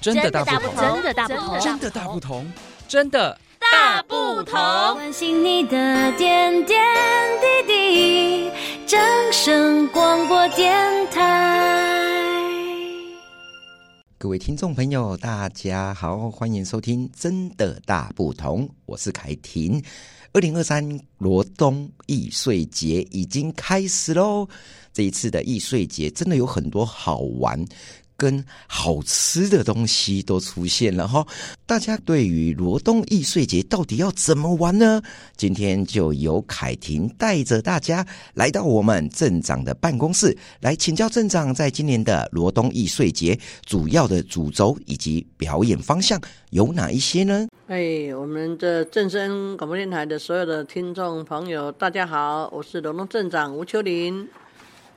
[0.00, 2.52] 真的大不同，真的大不同，真的大不同，
[2.86, 4.54] 真的大不同。
[4.94, 6.78] 关心你的点点
[7.66, 8.50] 滴滴，
[8.86, 9.00] 掌
[9.32, 10.72] 声广播电
[11.10, 12.40] 台。
[14.18, 19.82] 各位听众朋友，大家好，欢迎收听《真的大不同》，我是凯婷。
[20.32, 24.46] 二零二三罗东易碎节已经开始喽！
[24.92, 27.64] 这一次的易碎节真的有很多好玩
[28.18, 31.24] 跟好吃的东西都出现了哈。
[31.64, 35.00] 大家对于罗东易碎节到底要怎么玩呢？
[35.36, 47.48] 今天就由凯婷带着大家来到我们镇长的办公室，来请教镇长，在今年的罗东易碎节主要的主轴以及表演方向有哪一些呢？
[47.68, 54.28] 哎，我们的正声广播电台的所有的听众朋友，大家好，我是罗东镇长吴秋林。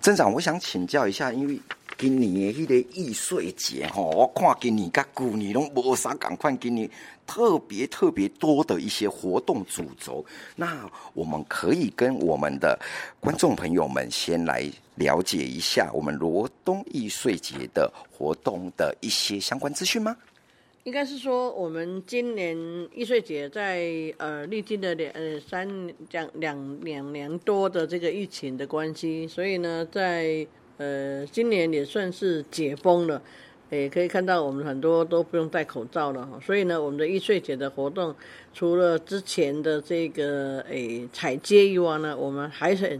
[0.00, 1.60] 镇长，我想请教一下，因为
[2.00, 6.88] 今年的迄个艺穗节吼，我看今年甲旧年拢无啥共款，今年
[7.26, 10.24] 特别特别多的一些活动主轴，
[10.56, 12.80] 那我们可以跟我们的
[13.20, 20.16] 观众朋友们先来了解一下我们罗东艺穗节的活动的一些相关资讯吗？
[20.84, 22.56] 应该是说，我们今年
[22.94, 25.68] 艺穗节在呃历经了两呃三
[26.10, 30.46] 两两两年多的这个疫情的关系，所以呢，在
[30.80, 33.22] 呃今年也算是解封了，
[33.70, 36.40] 也可以看到我们很多都不用戴口罩了哈。
[36.42, 38.14] 所以呢，我们的易碎节的活动，
[38.54, 42.98] 除了之前的这个诶采街以外呢，我们还是。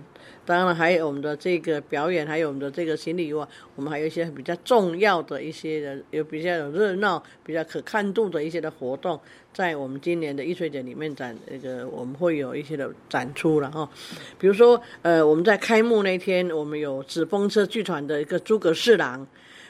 [0.51, 9.21] 当然，还有我们的这个表演，还有我们的这个行李以外，我们还有一些比较重要的一些的，有比较有热闹、比较可看度的一些的活动，
[9.55, 13.89] 在我们今年的艺穗节里面展，那个我们会有一些的展出了哈。
[14.41, 19.25] 比如说，呃，我们在开幕那天，我们有纸风车剧团的一个诸葛四郎，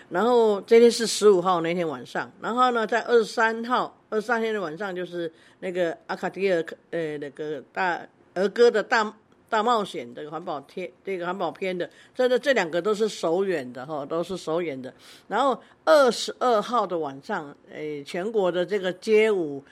[0.09, 8.01] 然后这天是十五号那天晚上，然后呢，在二十三号、二十三天的晚上，就是那个阿卡迪尔呃那个大
[8.33, 9.15] 儿歌的大。
[9.51, 14.95] 大冒险的环保贴，这个环保片的，这个这两个都是首演的哈，都是首演的。
[15.27, 19.63] 然后二十二号的晚上，诶，全国的这个街舞，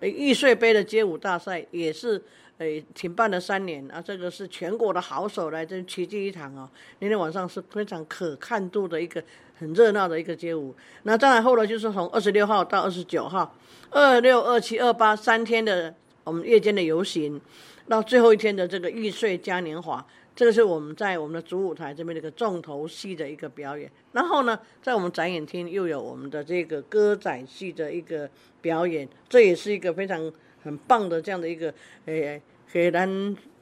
[0.00, 2.22] 玉碎杯的街舞大赛也是
[2.58, 4.02] 诶停办了三年啊。
[4.02, 6.68] 这个是全国的好手来这齐聚一堂哦。
[6.98, 9.24] 那天晚上是非常可看度的一个
[9.58, 10.74] 很热闹的一个街舞。
[11.04, 13.56] 那再然后呢，就是从二十六号到二十九号，
[13.88, 17.40] 二六、二七、二八三天的我们夜间的游行。
[17.88, 20.04] 到最后一天的这个艺穗嘉年华，
[20.34, 23.90] 这个是我们在我们的主舞台这边的一个重头戏的一个表演。
[24.12, 28.28] 然后呢，在我们展演厅又有我们的这个歌仔戏的一个
[28.60, 30.32] 表演，这也是一个非常
[30.62, 31.74] 很棒的这样的一个
[32.06, 32.40] 诶，
[32.72, 33.08] 给咱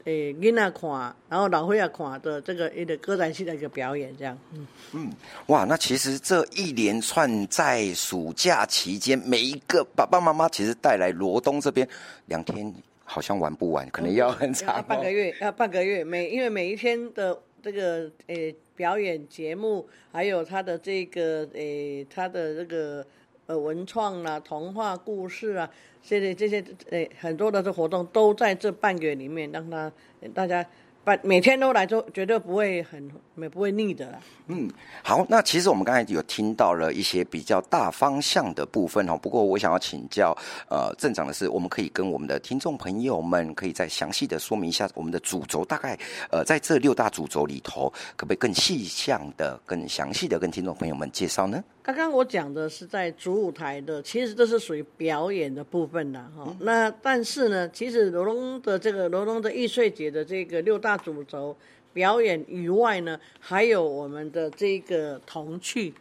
[0.05, 4.39] 诶囡仔看，然后老岁仔看的这个一个歌仔戏的一个表演，这样。
[4.53, 5.11] 嗯嗯，
[5.47, 11.89] 哇，那其实这一连串在暑假期间，每一个爸爸妈妈其实带来罗东这边
[12.27, 12.73] 两天。
[13.13, 16.05] 好像玩不完，可能要很长，哦，半个月，要半个月。
[16.05, 23.05] 每因为每一天的这个诶表演节目，还有他的这个诶他的这个
[23.47, 25.69] 呃文创啦、童话故事啊，
[26.01, 29.93] 这些这些诶很多的这活动都在这半个月里面，让他
[30.33, 30.65] 大家。
[31.03, 34.19] 把每天都来做，绝对不会很没不会腻的啦。
[34.49, 34.69] 嗯，
[35.03, 39.17] 好，那其实我们刚才有听到了一些比较大方向的部分哦。
[39.17, 40.37] 不过我想要请教
[40.69, 45.99] 呃镇长的是，我们可以跟我们的听众朋友们可以再详细的说明一下我们的主轴，大概
[46.31, 51.63] 呃在这六大主轴里头，可不可以更细项的、更详细的跟听众朋友们介绍呢？
[51.83, 56.57] 刚刚我讲的是在主舞台的，其实这是属于表演的部分啦，哈、嗯。
[56.61, 61.57] 那但是呢，其实罗东的这个罗东的艺穗节的这个六大大主轴
[61.93, 65.95] 表演以外呢，还有我们的这个童趣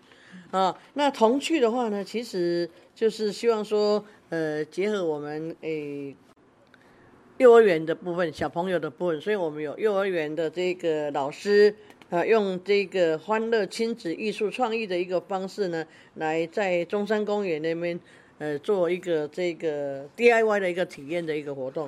[0.50, 0.76] 啊。
[0.96, 6.16] 那童趣的话呢，其实就是希望说，呃，结合我们诶、
[7.38, 11.76] 幼儿园的部分，小朋友的部分，所以我们有幼儿园的这个老师。
[12.10, 15.86] 啊，用这个欢乐亲子艺术创意的一个方式呢，
[16.16, 18.00] 来在中山公园那边，
[18.40, 21.88] 呃，做一个这个 DIY 的一个体验的一个活动。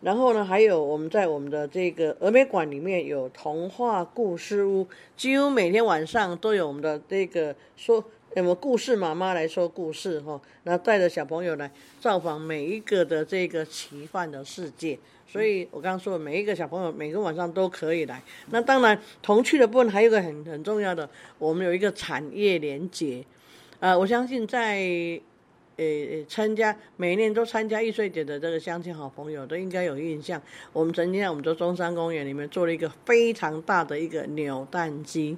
[0.00, 4.86] 然后呢，还有我们在我们的这个峨眉馆里面有童话故事屋，
[5.16, 8.02] 几乎每天晚上都有我们的这个说，
[8.34, 11.70] 什么故事妈妈来说故事哈，然后带着小朋友来
[12.00, 14.98] 造访每一个的这个奇幻的世界。
[15.26, 18.20] 所以我刚刚说，每一个小朋友每个晚上都可以来。
[18.50, 21.08] 那当然，童趣的部分还有一个很很重要的，
[21.38, 23.24] 我们有一个产业连结。
[23.78, 24.80] 呃，我相信在
[25.80, 30.40] 呃参加每年都参加易穗节的这个乡亲好朋友都应该有印象。
[30.72, 35.36] 我们曾经在我们的中山公园里面做了一个非常大的一个扭蛋机。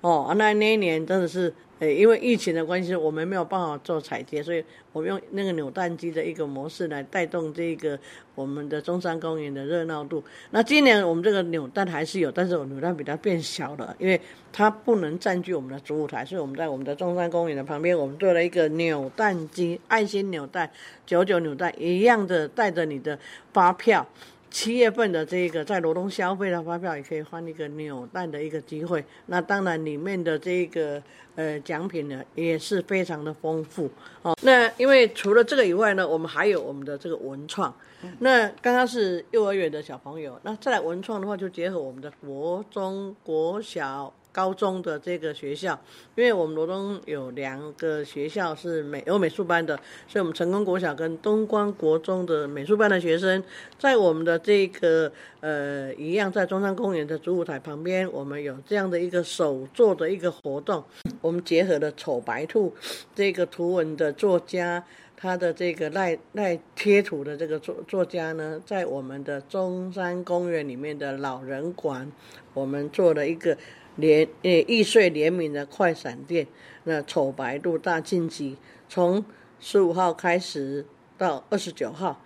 [0.00, 7.98] 哦，那那一年真的是呃，因为疫情的关系，我们没有办法做采接，所以我们用那个扭蛋机的一个模式来带动这个
[8.36, 10.22] 我们的中山公园的热闹度。
[10.52, 14.20] 那今年我们这个扭蛋还是有，但是我扭蛋比较变小了，因为
[14.52, 20.70] 它不能占据我们的主舞台，所以我们在我们的中山公园的旁边，我们做了一个扭蛋机，爱心扭蛋、
[21.04, 23.18] 九九扭蛋一样的，带着你的
[23.52, 24.06] 发票。
[24.52, 29.02] 七月份的这个在罗东消费的发票也可以换一个扭蛋的一个机会。
[29.26, 31.02] 那当然里面的这个
[31.34, 33.90] 呃奖品呢也是非常的丰富
[34.20, 34.36] 哦。
[34.42, 37.74] 那因为除了这个以外呢，我们还有我们的这个文创。
[38.18, 44.12] 那刚刚是幼儿园的小朋友，那再来文创的话就结合我们的国中国小。
[44.32, 45.78] 高中的这个学校，
[46.16, 49.76] 因为我们罗东有两个学校是美有美术班的，
[50.08, 53.44] 所以我们成功国小跟东光国中的美术班的学生，
[53.78, 60.82] 在我们的这个呃一样在中山公园的主舞台旁边，我们有这样的一个手作的一个活动，
[61.20, 62.74] 我们结合了丑白兔
[63.14, 64.82] 这个图文的作家，
[65.14, 72.10] 他的这个赖赖贴图的这个作作家呢，在我们的中山公园里面的老人馆，
[72.54, 73.54] 我们做了一个。
[73.96, 76.46] 联呃易碎联名的快闪店，
[76.84, 78.56] 那丑白兔大晋级，
[78.88, 79.24] 从
[79.60, 80.86] 十五号开始
[81.18, 82.22] 到二十九号，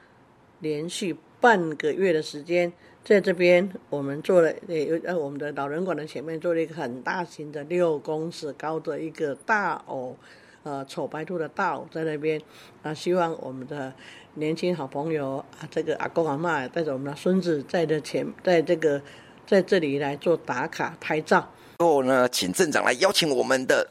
[0.61, 2.73] 连续半个月的时间，
[3.05, 10.17] 在这边我们做了诶呃我们的老人馆的前面做了一个很大型的六公尺高的一个大偶，
[10.63, 12.41] 呃丑白兔的大偶在那边，
[12.83, 13.93] 啊希望我们的
[14.35, 19.03] 年轻好朋友啊这个阿公阿嬷带着我们的孙子在这前在这个
[19.47, 21.49] 在这里来做打卡拍照。
[21.79, 23.87] 然后呢，请镇长来邀请我们的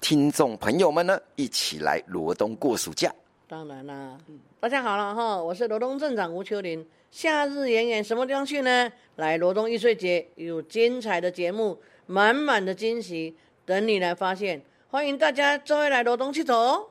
[0.00, 3.12] 听众朋友们呢，一起来罗东过暑假。
[3.48, 4.18] 当然啦，
[4.60, 6.86] 大家好了哈，我是罗东镇长吴秋林。
[7.10, 8.92] 夏日炎炎，什么地方去呢？
[9.16, 14.62] 来罗东艺穗节，有精彩的节目，满满的惊喜等你来发现。
[14.88, 16.89] 欢迎大家周围来罗东去走哦。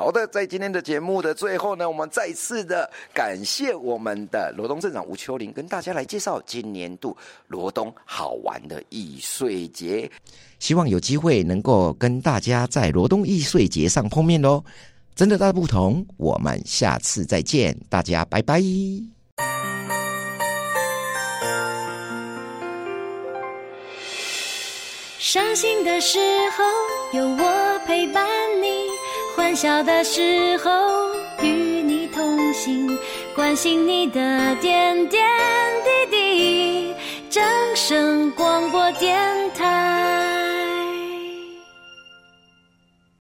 [0.00, 7.14] 好的，在今天的节目的最后呢，我们再次的感谢我们的罗东镇长吴秋玲，跟大家来介绍今年度
[7.48, 10.10] 罗东好玩的易碎节。
[10.58, 14.64] 希望有机会能够跟大家在罗东易碎节上碰面喽！
[15.14, 18.58] 真的大不同，我们下次再见，大家拜拜。
[25.18, 26.18] 伤心的时
[26.56, 26.64] 候
[27.18, 28.26] 有我陪伴
[28.62, 28.99] 你。
[29.50, 30.70] 欢笑的时候
[31.42, 31.48] 与
[31.82, 32.96] 你同行，
[33.34, 35.20] 关心你的点点
[35.82, 36.94] 滴滴。
[37.28, 37.42] 掌
[37.74, 39.18] 声广播电
[39.58, 40.49] 台。